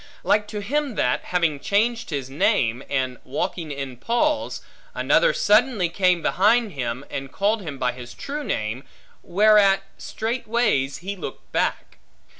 Like 0.23 0.47
to 0.47 0.61
him 0.61 0.95
that, 0.95 1.25
having 1.25 1.59
changed 1.59 2.09
his 2.09 2.27
name, 2.27 2.81
and 2.89 3.19
walking 3.23 3.71
in 3.71 3.97
Paul's, 3.97 4.61
another 4.95 5.31
suddenly 5.31 5.89
came 5.89 6.23
behind 6.23 6.71
him, 6.71 7.05
and 7.11 7.31
called 7.31 7.61
him 7.61 7.77
by 7.77 7.91
his 7.91 8.15
true 8.15 8.43
name, 8.43 8.83
whereat 9.21 9.83
straightways 9.99 10.97
he 11.01 11.15
looked 11.15 11.51
back. 11.51 11.99